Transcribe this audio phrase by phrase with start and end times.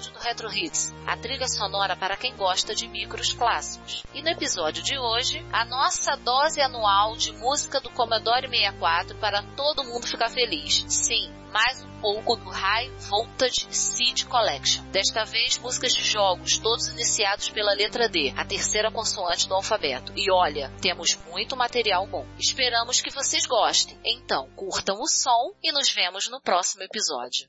[0.00, 4.02] episódio do Retro Hits, a trilha sonora para quem gosta de micros clássicos.
[4.14, 9.42] E no episódio de hoje, a nossa dose anual de música do Commodore 64 para
[9.54, 10.84] todo mundo ficar feliz.
[10.88, 14.84] Sim, mais um pouco do High Voltage Seed Collection.
[14.86, 20.12] Desta vez, músicas de jogos, todos iniciados pela letra D, a terceira consoante do alfabeto.
[20.16, 22.26] E olha, temos muito material bom.
[22.38, 23.98] Esperamos que vocês gostem.
[24.04, 27.48] Então, curtam o som e nos vemos no próximo episódio.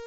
[0.00, 0.06] you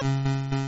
[0.00, 0.67] うん。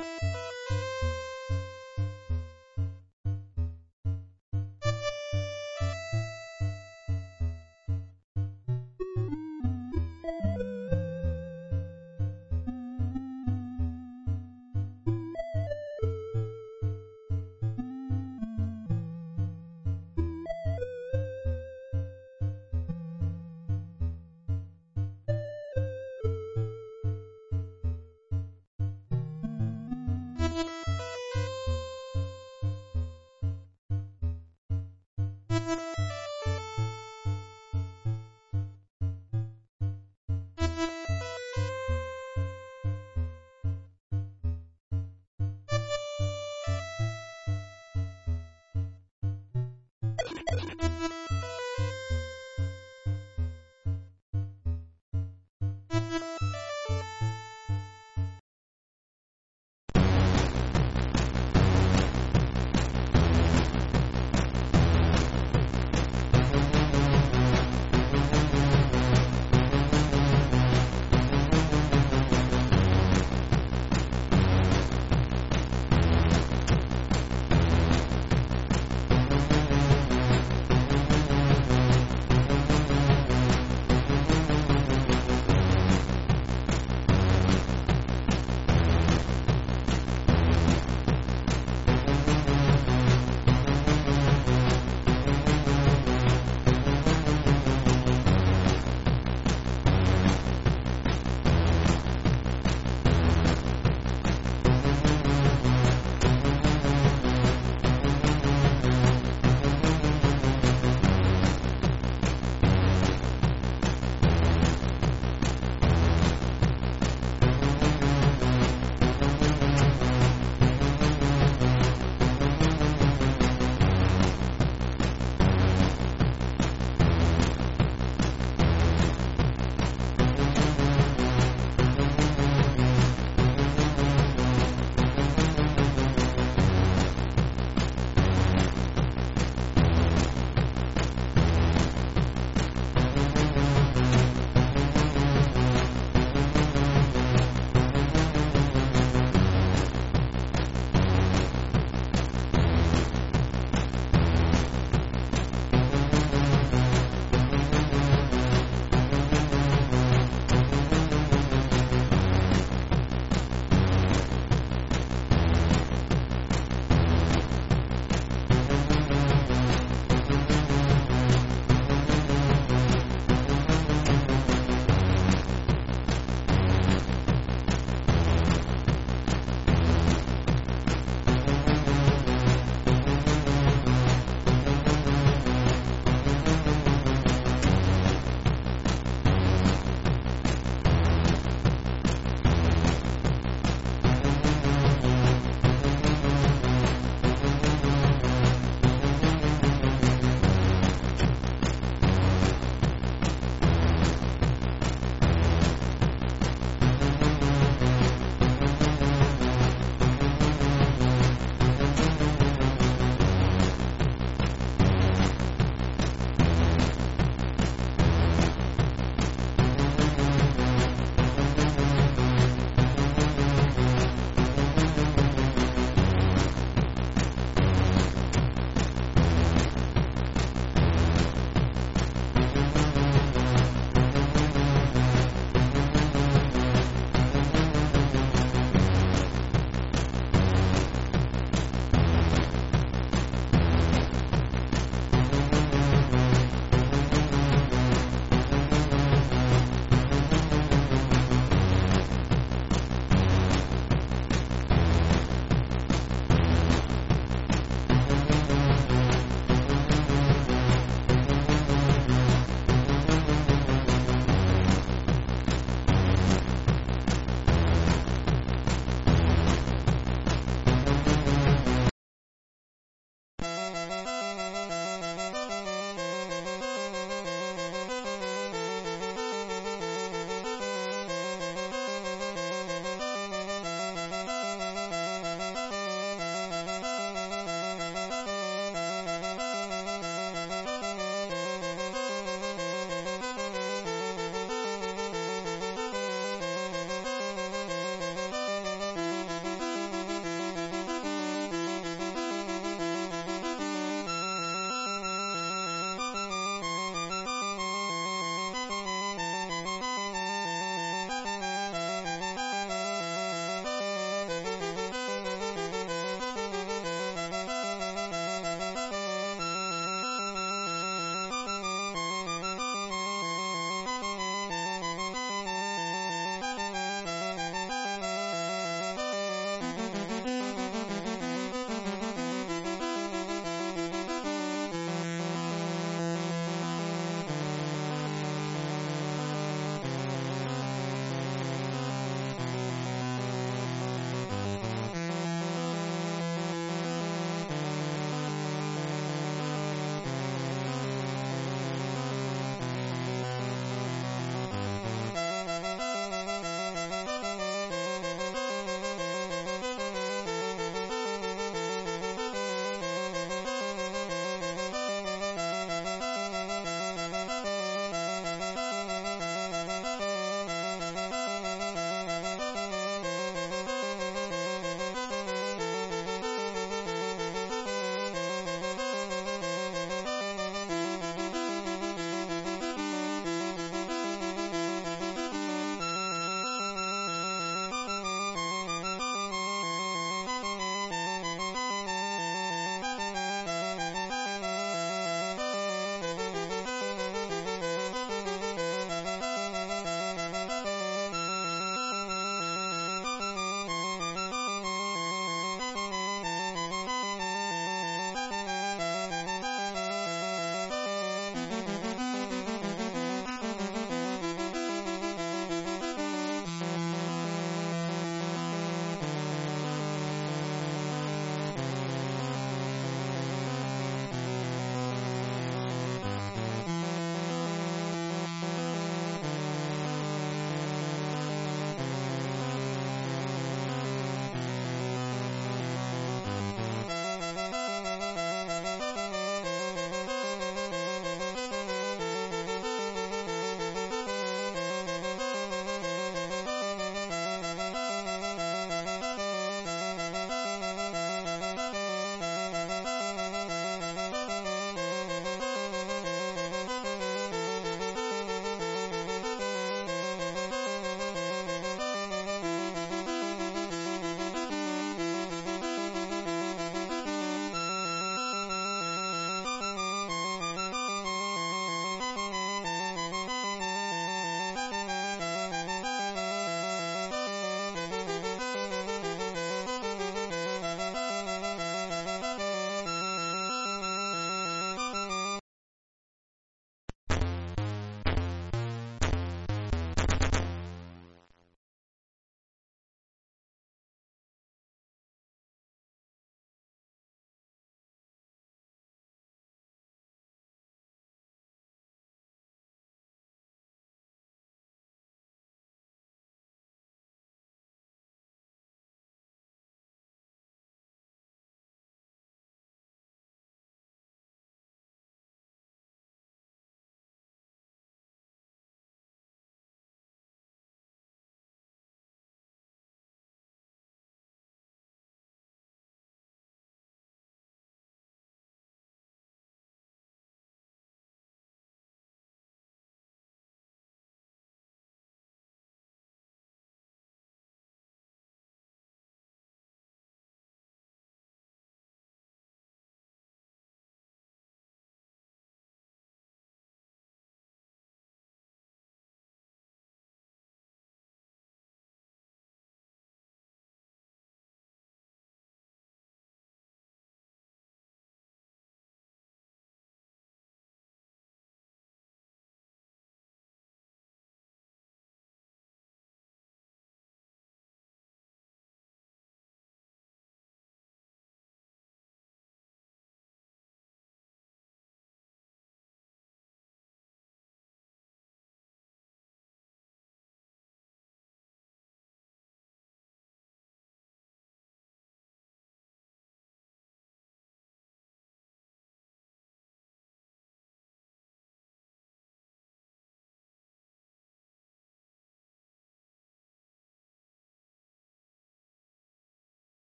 [0.00, 0.59] Música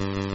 [0.00, 0.29] Mm-hmm.